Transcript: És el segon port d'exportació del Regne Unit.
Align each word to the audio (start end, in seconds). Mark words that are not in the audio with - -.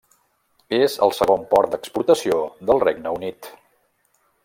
És 0.77 0.95
el 1.09 1.13
segon 1.17 1.45
port 1.53 1.75
d'exportació 1.75 2.41
del 2.71 2.85
Regne 2.89 3.15
Unit. 3.19 3.55